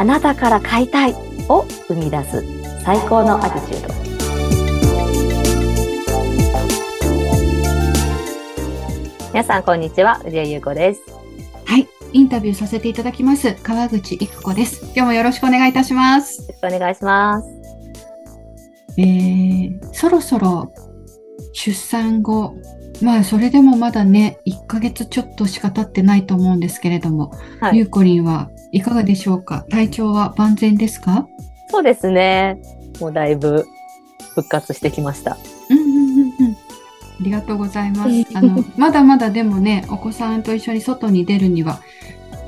[0.00, 1.14] あなたから買いたい
[1.50, 2.42] を生み出す
[2.82, 3.94] 最高のアティチュード。
[9.30, 11.02] 皆さんこんにちは、宇治江優子です。
[11.66, 14.84] はい、インタビューさせていただきます川口育子です。
[14.84, 16.40] 今日もよろしくお願いいたします。
[16.40, 17.48] よろしくお願いします。
[18.96, 20.72] えー、そろそろ
[21.52, 22.54] 出産後、
[23.02, 29.64] まあそれでもまだね、1ヶ月ちょっとしか経ってないと思うんですけれども、はいゆうこりんはいかがでしょうか？
[29.70, 31.26] 体調は万全ですか？
[31.68, 32.60] そうですね。
[33.00, 33.66] もうだいぶ
[34.34, 35.38] 復活してきました。
[35.70, 36.52] うんうんうんうん。
[36.52, 36.56] あ
[37.22, 38.10] りがとうございます。
[38.34, 41.80] あの、まだまだでもね、お子さんと一緒に外に出るには、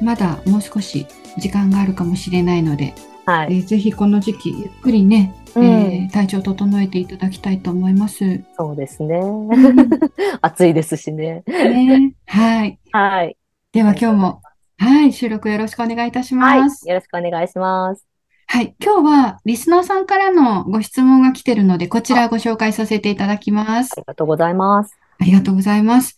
[0.00, 1.06] まだもう少し
[1.38, 2.94] 時間があるかもしれないので、
[3.24, 3.56] はい。
[3.56, 8.42] えーぜひこの時期ゆっくりね、うんえー体調整えていただきたいと思います。
[8.56, 9.16] そうですね。
[9.18, 9.88] う ん
[10.40, 11.42] 暑いですしね。
[11.46, 12.78] ね、はい。
[12.92, 13.36] はい。
[13.72, 14.42] では今日も、
[14.78, 16.60] はい、収録よろしくお願いいたしはい。
[16.60, 16.88] ます。
[16.88, 18.06] よろしくお願いします。
[18.48, 24.00] はい、今日はリスナーさんからのご質問が来てるので、こちらご紹介させていただきますあ。
[24.00, 24.94] りがとうございます。
[25.18, 26.16] ありがとうございます。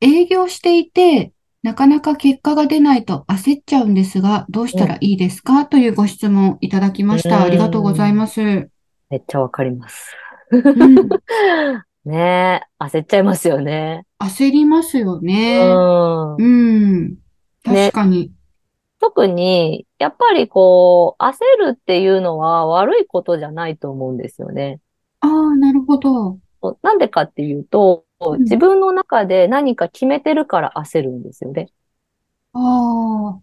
[0.00, 5.66] 営業していて、なかなか結果が出ないと焦っちゃうんですが、どうしたらいいですか？
[5.66, 7.38] というご質問いただきました。
[7.38, 8.40] うんありがとうございます。
[9.10, 10.14] めっちゃわかります。
[10.50, 10.56] う
[10.86, 10.94] ん
[12.04, 14.04] ねえ、焦っちゃいますよね。
[14.18, 15.58] 焦りますようね。
[15.68, 16.36] ん。
[16.36, 17.16] うん。
[17.62, 18.32] 確かに。
[19.00, 24.80] 特に、やっぱりこう、焦るっていうのは悪いことじゃないと思うんですよね。
[25.20, 26.38] ああ、なるほど。
[26.82, 31.70] なんでかっていうと、ん自分の中で何か決めてるから焦るんですよね。
[32.52, 33.40] ああ、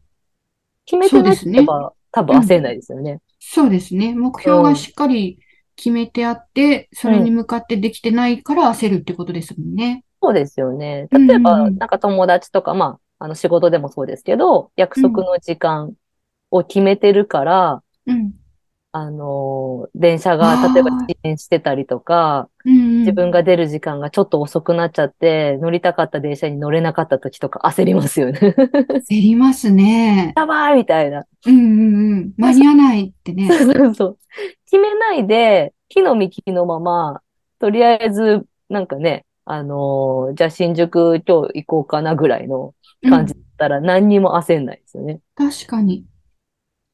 [0.85, 3.21] 決めてなければ、多分焦んないですよね。
[3.39, 4.13] そうですね。
[4.13, 5.39] 目標がしっかり
[5.75, 10.03] 決めてあって、それに向かってできてないから焦るってことですもんね。
[10.21, 11.07] そうですよね。
[11.11, 15.93] うんうん例えば、うんなんか友達とか、まあ、あの仕事でもそうですけど、約束の時間
[16.51, 18.33] を決めてるから、うん。
[18.97, 28.39] あのー、電車が例えば遅延してたりとか、自分が出る時間がちょっと遅くなっちゃって、乗りたかった電車に乗れなかった時とか焦りますよね。
[29.09, 30.31] 焦りますね。
[30.37, 31.25] やばいみたいな。
[31.45, 32.33] うんうんうん。
[32.37, 33.49] 間に合わないってね。
[33.51, 34.17] そうそう。
[34.63, 37.21] 決めないで、木の幹のまま、
[37.59, 42.73] とりあえず、なんかね、あのーじゃあ新宿今日行こうかなぐらいの
[43.03, 45.19] 感じだったら何にも焦んないですよね。
[45.37, 46.05] うん確かに。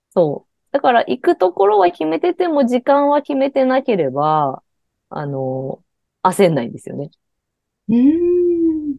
[0.09, 0.50] そう。
[0.71, 4.63] だから行くところは決めてても時間は決めてなければ、
[5.09, 5.91] あのー
[6.23, 7.09] 焦んないんですよね。
[7.89, 8.97] うーん。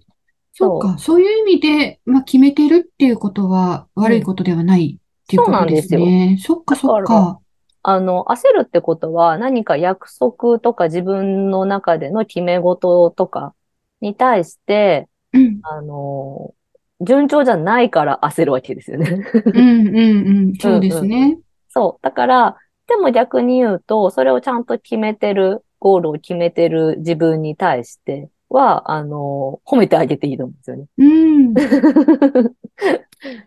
[0.52, 0.98] そうか。
[0.98, 6.38] そういう意味で、まあ、決めてるっていうことは悪いことではないっていうことですね。
[6.42, 7.40] そっかそっだかか。
[7.84, 13.54] あの、焦るってことは何か約束とか自分の中での決め事とか
[14.00, 15.62] に対して、うん。
[15.62, 16.62] あのー
[17.04, 19.24] 順調じゃないから焦るわけですよね。
[19.52, 19.96] うんうん
[20.28, 20.54] うん。
[20.60, 21.38] そうですね。
[21.74, 22.04] そう。
[22.04, 22.56] だから、
[22.86, 30.86] でも逆に言うと、それをちゃんと決めてる、ゴールを決めてる自分に対しては、あの、褒めてあげていいと思うんですよね。
[30.98, 31.54] うん。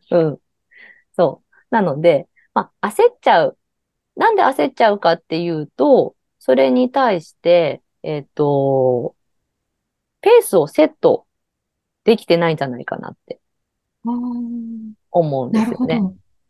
[0.09, 0.39] うん。
[1.15, 1.51] そう。
[1.69, 3.57] なので、まあ、焦っちゃう。
[4.15, 9.15] なんで焦っちゃうかっていうと、それに対して、えっと、
[10.21, 11.27] ペースをセット
[12.05, 13.39] できてないんじゃないかなって
[15.11, 16.01] 思うんでなすよね。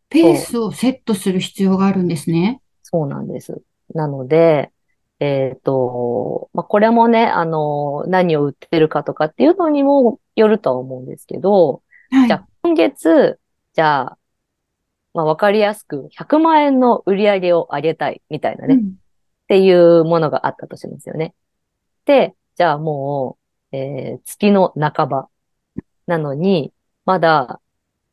[0.08, 2.60] ペースをセットする必要があるんですね。
[2.82, 3.62] そうなんです。
[3.94, 4.72] なので、
[5.20, 12.28] えっと、まあ、これもね、あの、何を売ってるかとかっていうのにもよるとは思うんですけど、はい。
[12.28, 13.40] じゃあ今月、
[13.74, 14.18] じゃあ、
[15.14, 18.96] まあ、わかりやすく100万円の売り上げを上げたいみたいなね、っうん
[19.48, 21.34] ていうものがあったとしますよね。
[22.06, 23.38] で、じゃあも
[23.72, 25.30] う、えー月の半ば
[26.06, 26.72] なのに、
[27.06, 27.60] まだ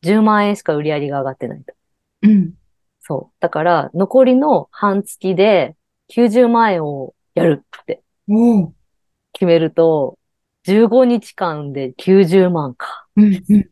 [0.01, 1.73] 10万円しか売り上げが上がってないと。
[2.23, 2.53] うん。
[3.01, 3.35] そう。
[3.39, 5.75] だから、残りの半月で
[6.09, 8.01] 90万円をやるって。
[9.33, 10.17] 決めると、
[10.65, 13.05] 15日間で90万か。
[13.15, 13.69] うんうん。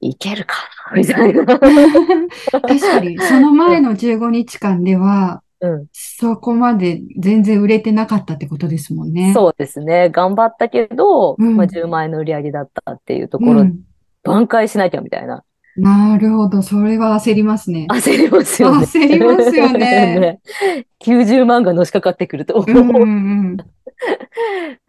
[0.00, 0.56] いけるか
[0.90, 1.44] なみたいな。
[2.50, 5.86] 確かに、その前の15日間では、うん。
[5.92, 9.32] そこまで全然売れてなかったってことですもんね。
[9.32, 10.10] そうですね。
[10.10, 13.80] 頑張ったけど、うんまあ、10万円の売り上げだったっていうところ、うん。
[14.24, 15.44] 挽回しなきゃみたいな。
[15.76, 16.62] なるほど。
[16.62, 17.86] それは焦りますね。
[17.90, 18.84] 焦りますよね。
[18.84, 20.40] 焦りますよね。
[20.68, 23.56] ね90万がのしかかってくるとうん思ううん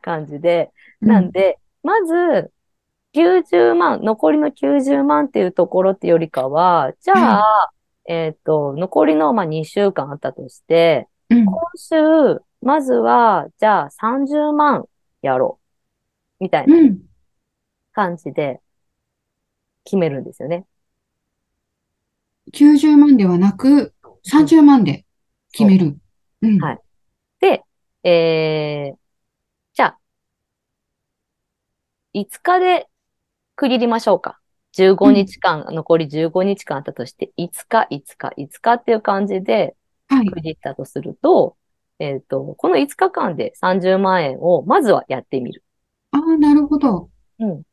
[0.02, 0.72] 感じで。
[1.02, 1.08] うん。
[1.10, 2.52] なんで、まず、
[3.14, 7.72] 90万、残りの90万っていうところってよりかは、じゃあ、
[8.06, 14.86] えっと、残りの、まあ、2週間あったとして、うん、今週、まずは、じゃあ30万
[15.22, 15.60] やろ
[16.40, 16.44] う。
[16.44, 17.00] みたいなうん。
[17.94, 18.60] 感じで
[19.86, 20.66] 決めるんですよね。
[22.52, 23.94] 90万ではなく、
[24.24, 25.06] 30万で
[25.52, 25.98] 決める。
[26.42, 26.60] うん。
[26.60, 26.80] はい
[27.40, 27.64] で、
[28.04, 28.98] えー、
[29.74, 30.00] じゃあ、
[32.14, 32.88] 5日で
[33.56, 34.40] 区切りましょうか。
[34.72, 39.76] 15日間、残り15日間あったとして、5日、5日、5日っていう感じで
[40.08, 40.28] はい。
[40.30, 41.58] 区切ったとすると、
[42.00, 45.64] えっ、と、この5日間で30万円をまずはやってみる。
[46.12, 47.10] ああ、なるほど。
[47.40, 47.60] うん。
[47.60, 47.64] っ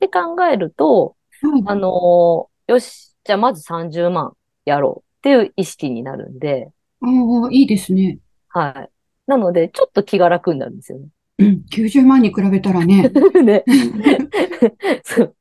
[0.00, 1.62] て考えると、はい。
[1.66, 4.32] あのーよし、じゃあまず30万
[4.64, 6.70] やろうっていう意識になるんで、
[7.00, 8.18] ああ、いいですね。
[8.48, 8.90] はい。
[9.26, 11.08] なので、ちょっと気が楽になるんですよね。
[11.38, 11.64] うん。
[11.70, 13.10] 90万に比べたらね。
[13.44, 13.64] ね。
[15.04, 15.36] そう。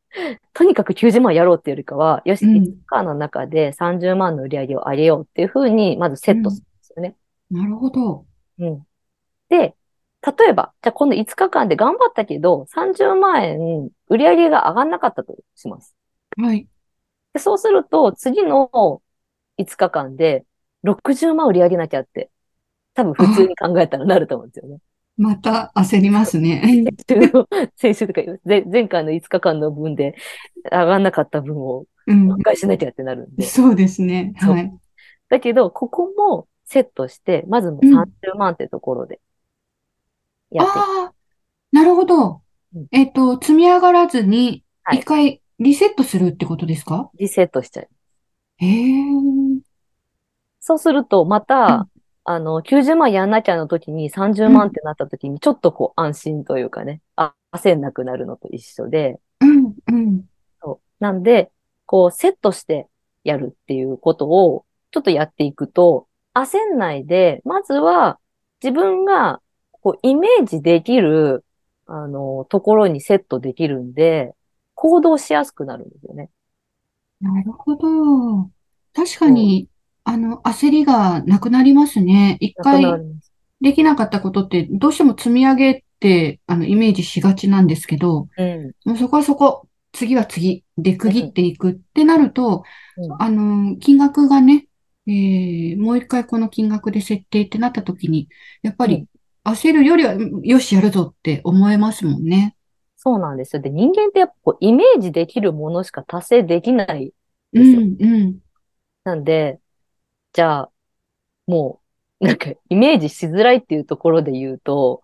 [0.54, 7.16] とにかく90万やろうっていうよりかは、よし、うん5日間の中で30万の売り上げを上げようっていうふうに、まずセットするんですよね。
[7.52, 8.26] なるほど。
[8.60, 8.84] うん。
[9.50, 9.76] で、
[10.26, 15.96] 例えば、じゃあこの5日間で頑張ったけど、30万円売り上げが上がんなかったとします。
[16.38, 16.68] はい。
[17.36, 19.04] でそうすると、次の
[19.58, 20.46] 5日間で
[20.84, 22.32] 60万売り上げなきゃって、
[22.96, 24.80] 多分普通に考えたらなると思うんですよね。
[25.18, 26.62] また焦りますね。
[27.08, 30.16] 先週の、先週とか、前前回の5日間の分で
[30.72, 32.42] 上がんなかった分をうん挽。
[32.44, 33.44] 回しなきゃってなるんで。
[33.44, 34.34] そうですね。
[34.38, 34.72] はい。
[35.30, 39.20] だけど、ここもセットして、まずもううん30万ってところで
[40.52, 40.78] やっていく。
[40.80, 41.14] ああ、
[41.72, 42.42] なるほど
[42.76, 42.88] うん。
[42.92, 47.10] えっと、積み上がらずに、はい一回リセットするってことですか？
[47.18, 47.88] リセットしちゃう。
[48.58, 49.66] へえ。
[50.60, 60.26] そうすると、また、うんあの、90万やんなきゃの時に30万ってなった時に、ちょっとこう安心というかね、あ、焦んなくなるのと一緒で、うん、うん。
[60.60, 61.04] そう。
[61.04, 61.52] なんで、
[61.86, 62.88] こう、セットして
[63.24, 68.20] やるっていうことを、ちょっとやっていくと、焦んないで、まずは、
[68.64, 71.46] 自分が、こう、イメージできる、
[71.86, 74.34] あの、ところにセットできるんで、
[74.86, 76.30] 行動しやすくなるんですよね。
[77.22, 78.52] なるほど。
[78.94, 79.68] 確かに、
[80.04, 82.38] あの、焦りがなくなりますね。
[82.40, 82.84] 一回。
[83.62, 88.72] できなかったことって、どうしても積み上げって、あの、イメージしがちなんですけど、うん。
[88.86, 92.64] もうそこはそこ、次は次で区切っていくってなると、
[92.98, 94.68] うんあの、金額がね、
[95.08, 98.28] えーもう一回この金額で設定ってなった時に、
[98.62, 99.08] やっぱうんり
[99.44, 102.56] 焦るよりは、よし、やるぞって思えますもんね。
[103.06, 103.62] そうなんですよ。
[103.62, 107.14] で、人間ってやっぱこう、イメージできるものしか達成できない。
[107.54, 108.40] うですよん、うん。
[109.04, 109.60] なんで、
[110.34, 110.72] じゃあ、
[111.48, 111.82] も
[112.22, 115.04] う、なんか、イメージしづらいっていうところで言うと、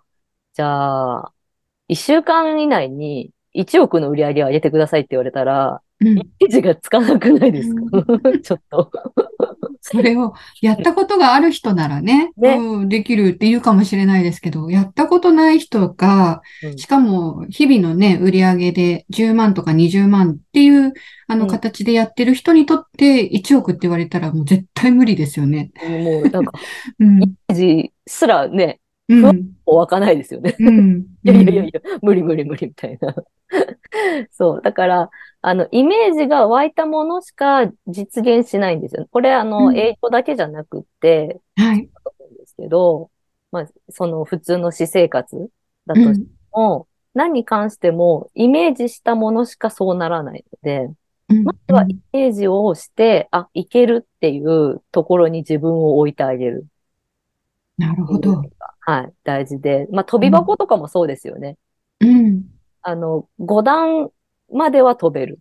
[0.53, 1.33] じゃあ、
[1.88, 7.81] 一週間以内に1億の売り上げを上げてくださいって言われたら、うんイメージがつかなくないですか？
[8.44, 8.92] ちょっと。
[9.83, 20.94] それをやったことがある人ならね、ねうん、できるって言うかもしれないですけど、やったことない人が、うんしかも日々のね、売り上げで10万とか20万っていう、
[21.27, 25.71] あのうん形でやってる人にとって1億って言われたらもう絶対無理ですよね。
[25.83, 26.51] もう、なんか、
[27.00, 27.24] うん。
[27.24, 29.51] イメージすらね、うん。
[29.65, 30.56] 湧かないですよね。
[30.59, 31.06] うん。
[31.24, 33.15] いやいやいや、無理無理無理みたいな。
[34.31, 34.62] そう。
[34.62, 35.09] だから、
[35.42, 39.07] あの、イメージが湧いたものしか実現しないんですよ。
[39.12, 41.89] これ、あうの、ん英語だけじゃなくって、はい。
[42.38, 43.12] ですけど、
[43.51, 45.50] まあ、その普通の私生活
[45.86, 46.27] だとしてうん。
[46.51, 50.94] も、何に関してもイメージしたものしかそうならないので、
[51.30, 56.67] うんまずはイメージをして、あ、いけるっていうところに自分を置いてあげる
[57.77, 58.41] なるほど。
[58.79, 59.88] はい、大事で。
[59.91, 61.58] まあ、飛び箱とかもそうですよね。
[62.00, 62.61] うん。
[62.81, 64.11] あの、5段
[64.51, 65.39] までは飛べる。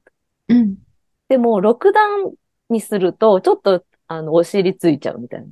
[0.48, 0.76] うん。
[1.28, 2.32] でも、6段
[2.68, 5.46] にすると、ちょっと、あの、お尻ついちゃうみたいな。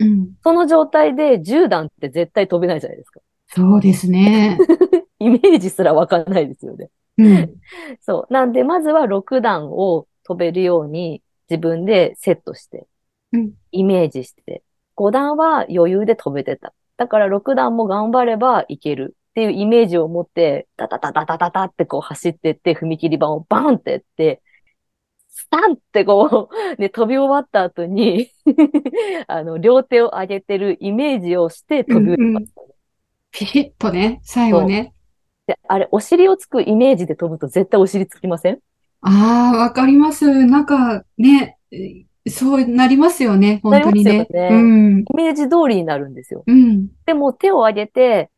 [0.00, 0.32] うん。
[0.42, 3.20] その状態で10段って絶対飛べないじゃないですか。
[3.48, 4.58] そうですね。
[5.18, 6.90] イメージすらわかんないですよね。
[7.18, 7.54] うん。
[8.00, 8.32] そう。
[8.32, 12.86] なんで、まずは6段を飛べるように自分でセットして、
[13.32, 14.62] うんイメージして、
[14.94, 16.74] 5段は余裕で飛べてた。
[16.98, 24.42] だから6段も頑張ればいけるっていうイメージを持って、タタタタタタタってこう走ってって、踏切板をバーンってやって、
[25.30, 28.28] スタンってこう、 ね、飛び終わった後に
[29.26, 32.46] あの、両手を上げてるイメージをして飛び降ります。
[33.30, 34.92] ピシッとね、最後ね。
[35.46, 38.58] で、あれ、お尻をつくイメージで飛ぶと絶対お尻つきません？
[39.00, 40.44] ああ、わかります。
[40.44, 41.56] なんかね、
[42.28, 44.26] そうなりますよね、本当にね。
[44.30, 45.00] ねうん。
[45.00, 46.44] イメージ通りになるんですよ。
[46.46, 46.88] うん。
[47.06, 48.30] でも手を上げて、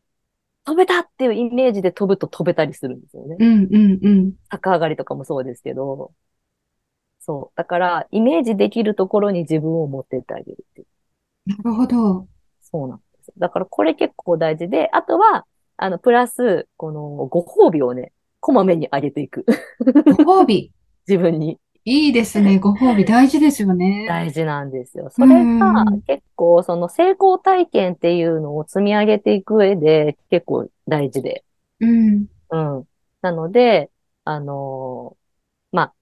[0.65, 3.37] 飛べたっていうイメージで飛ぶと飛べたりするんですよね。
[3.39, 4.33] うん、うん、うん。
[4.51, 6.11] 逆上がりとかもそうですけど。
[7.19, 7.57] そう。
[7.57, 10.87] だから、イメージできるところに自分を持ってってあげるっていう。
[11.45, 12.27] なるほど。
[12.61, 13.31] そうなんです。
[13.37, 15.45] だからこれ結構大事で、あとは、
[15.77, 19.45] あの、プラス、この、ご褒美をね、こまめにあげていく。
[20.25, 20.71] ご褒美。
[21.07, 21.59] 自分に。
[21.85, 22.59] いいですね。
[22.59, 24.07] ご褒美大事ですよね。
[24.07, 25.09] 大事なんですよ。
[25.09, 31.43] それがうん結構その成功体験っていうのを積み上げていく上で結構大事で。
[31.79, 32.27] うん。
[32.49, 32.89] うん。
[33.21, 33.91] なので、
[34.23, 35.93] あのーま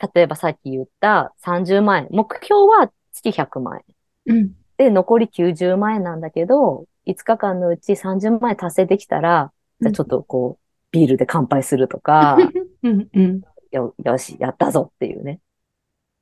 [0.00, 2.08] あ、例えばさっき言った30万円。
[2.10, 3.84] 目標は月100万円。
[4.26, 4.54] うん。
[4.78, 9.52] で、残り90万円なんだけど、5日間のうち30万円達成できたら、
[9.82, 13.08] じゃあちょっとこう、ビールで乾杯するとか、うん。
[13.14, 13.42] うん。
[13.70, 15.40] よ、よし、やったぞっていうね。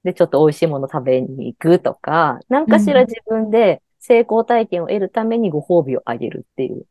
[0.05, 6.87] で、ちょっと美味しいもの食べに行くとか、何かしらうん自分で成功体験を得るためにご褒美をあげるっていう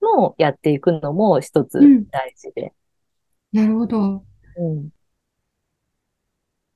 [0.00, 2.72] のをやっていくのも一つうん大事で。
[3.52, 4.24] なるほど。
[4.56, 4.90] うん。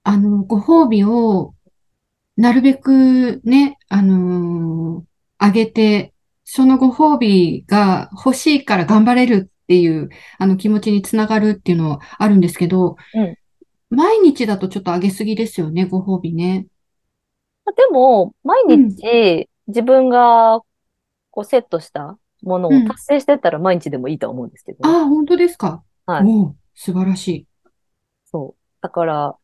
[0.04, 1.54] あの、ご褒美を、
[2.36, 5.12] なるべくね、あのー
[5.44, 6.14] あげて、
[6.44, 13.36] そのご褒美が欲しいから頑張れるっていう、あの気持ちにつながるっていうのはあるんですけど、うん
[13.94, 16.66] 毎日だとちょっとあげすぎですよね、ご褒美ね。
[17.76, 20.60] でも、毎日自分が
[21.30, 25.82] こうセットしたものをうん達成してったら毎日でもいいと思うんですけどね、ああ、本当ですか？
[26.06, 27.46] はいおお、素晴らしい。
[28.24, 28.62] そう。
[28.80, 29.36] だから、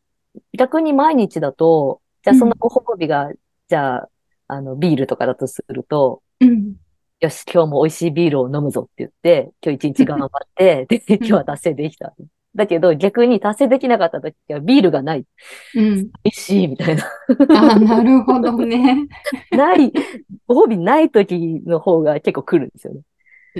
[0.57, 3.31] 逆に毎日だと、じゃあそのご褒美が、
[3.67, 4.09] じゃあ、
[4.47, 6.75] あの、ビールとかだとすると、うん。
[7.21, 12.13] よし、今日も美味しいビールを飲むぞって言って、今日一日頑張って、 で、今日は達成できた。
[12.55, 15.25] だけど、逆に達成できなかった時はビールがない。
[15.75, 15.95] うん。
[16.05, 17.03] 美味しい、みたいな。
[17.03, 19.05] ああ、なるほどね。
[19.51, 19.91] ない、
[20.47, 23.01] ご褒美ない時の方が結構来るんですよね。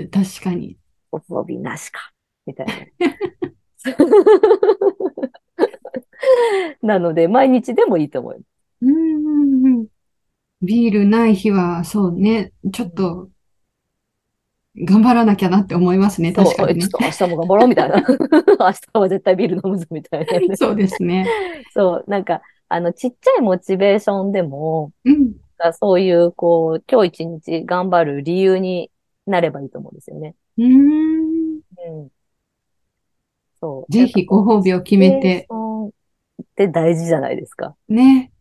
[0.06, 0.78] 確かに。
[1.10, 2.12] ご褒美なしか。
[2.46, 2.72] みたいな。
[6.80, 8.46] なので、毎日でもいいと思います。
[8.82, 9.86] うんうんうん。
[10.62, 13.28] ビールない日は、そうね、ちょっと、
[14.84, 16.90] 頑張らなきゃなって思いますね、確かにねちょっ。
[16.90, 17.96] と明日も頑張ろうみたいな。
[18.06, 20.56] 明日は絶対ビール飲むぞみたいなね。
[20.56, 21.26] そうですね。
[21.74, 25.32] そう、なんか、あの、ちっちゃいモチベーションでも、うん。
[25.72, 28.90] そういう、こう、今日一日頑張る理由に
[29.26, 30.34] なればいいと思うんですよね。
[30.56, 31.60] うーん。
[31.88, 32.08] うん。
[33.60, 33.92] そう。
[33.92, 35.46] ぜひご褒美を決めて、
[36.42, 37.76] って大事じゃないですか。
[37.88, 38.32] ね、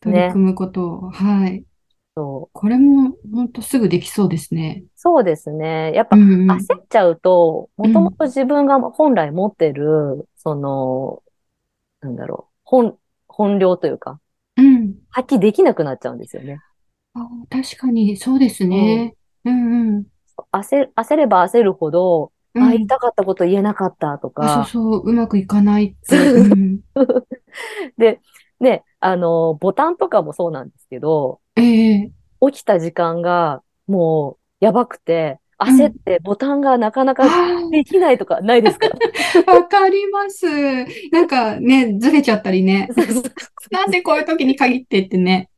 [0.00, 1.64] 取り組むことを、はい。
[2.18, 2.50] そう。
[2.52, 4.82] これも、本当すぐできそうですね。
[4.96, 5.92] そうですね。
[5.94, 6.50] やっぱ、うんうん。
[6.50, 11.22] 焦っちゃうと、もともと自分が本来持ってる、その、
[12.00, 12.98] なんだろう、本、
[13.28, 14.18] 本領というか、
[14.56, 14.96] うん。
[15.10, 16.58] 発揮できなくなっちゃうんですよね。
[17.14, 17.20] あ
[17.50, 19.14] 確かに、そうですね。
[19.44, 20.06] うんうん。
[20.50, 26.16] 焦、焦れば焦るほど、うんあ、言いたかったこと言えなかったとあ、そうか、そう、うまくいかないって。
[26.16, 26.80] うん。
[27.96, 28.20] で、
[28.58, 32.10] ね、あの、ボタンとかもそうなんですけど、ええ
[32.50, 38.88] 起きた時間がもうやばくて、焦ってボタンがなかなかあできないとかないですか？
[39.46, 40.46] あ、 わかります。
[41.10, 42.88] なんかね、ずれちゃったりね。
[43.70, 45.50] なんでこういう時に限ってってね。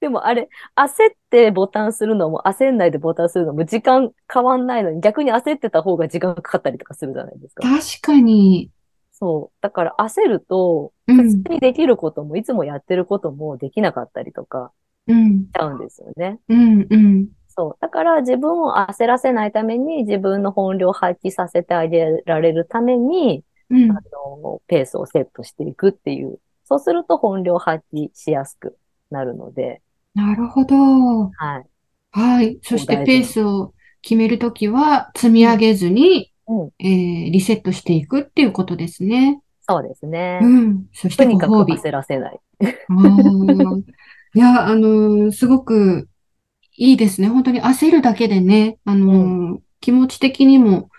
[0.00, 7.62] でもあれ、焦ってボタンするのも焦んないでボタンするのも時間変わんないのに逆に焦ってた方が時間かかったりとかするじゃないですか。
[7.62, 8.70] 確かに。
[9.12, 9.56] そう。
[9.62, 14.72] だから焦ると、普うん、通にできることもいつもやってることもできなかったりとか
[15.06, 16.40] うん、しちゃうんですよね。
[16.48, 17.28] うん、うん。
[17.48, 17.76] そう。
[17.80, 23.94] だから自分を焦らせないために自分の本領を発揮させてあげられるために、うんあ
[24.42, 26.38] の、ペースをセットしていくっていう。
[26.64, 28.76] そうすると本領発揮しやすく
[29.10, 29.82] なるので、
[30.14, 30.76] なるほど。
[30.76, 31.66] はい。
[32.12, 32.58] はい。
[32.62, 36.70] そしてペースを決めるときは積み上げずに、うん。
[36.78, 39.40] えーリセットしていくっていうことですね。
[39.68, 40.40] そうですね。
[40.42, 40.86] うん。
[40.92, 41.52] そしてとにかく。
[41.52, 42.40] 焦らせない。
[44.34, 46.08] いや、あのーすごく
[46.76, 47.28] いいですね。
[47.28, 50.90] 本当に焦るだけでね、あのー気持ち的にも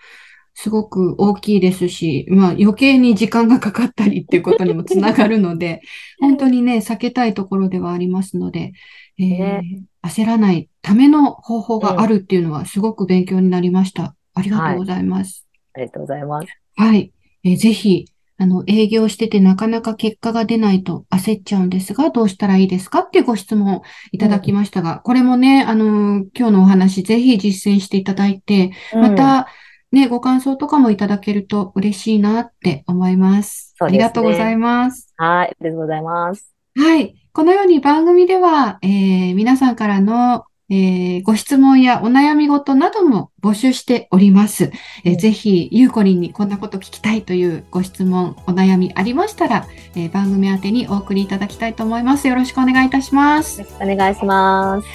[0.54, 5.82] すごく大きいですし、まあ余計に時間がかかったりっていうことにもつながるので、
[6.20, 8.72] 本当にね、避けたいところではありますので、
[9.18, 14.14] えーね焦らないための方法があるっていうのはすごく勉強になりました。
[14.34, 15.46] ありがとうございます。
[15.74, 16.48] ありがとうございます。
[16.76, 17.12] はい。
[17.44, 18.06] えーぜひ、
[18.38, 29.46] あの、営業しててなかなか結果が出ないと焦っちゃうんですが、どうしたらいいですかっていうご質問をいただきましたが、これもね、あのー今日のお話、ぜひ実践していただいて、また、
[29.92, 33.74] ね、ご感想とかもいただけると嬉しいなって思います。
[33.78, 35.14] すねありがとうございます。
[35.18, 35.48] うん、はい。
[35.48, 36.54] ありがとうございます。
[36.76, 37.14] はい。
[37.32, 44.70] このように番組では、えー皆さんからの、えーご質問やお悩み事なども募集しております。
[45.04, 52.28] えーうんぜひ、ゆうこりんにこんなこと聞きたいというご質問、お悩みありましたら、えー番組宛てにお送りいただきたいと思います。
[52.28, 53.60] よろしくお願いいたします。
[53.60, 54.88] よろしくお願いします。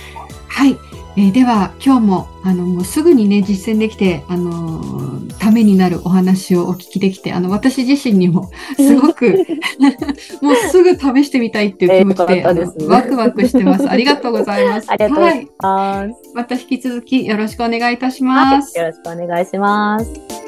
[0.47, 0.90] はい。
[1.17, 9.33] えーでは今日もあのもうすぐにね実践できてあのーためになるお話をお聞きできてあの私自身にもすごく
[10.39, 13.89] もうすぐ試してみたいっていう気持ちで,、えーですあのワクワクしてます。
[13.89, 14.85] ありがとうございます。
[14.91, 16.31] ありがとうござはいい、ます。
[16.35, 18.77] また引き続きよろしくお願いいたしはます。
[18.77, 18.79] い。
[18.81, 20.40] よろしくお願いします。